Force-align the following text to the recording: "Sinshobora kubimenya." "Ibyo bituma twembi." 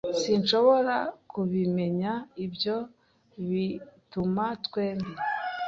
"Sinshobora 0.21 0.95
kubimenya." 1.31 2.13
"Ibyo 2.45 2.75
bituma 3.49 4.45
twembi." 4.65 5.13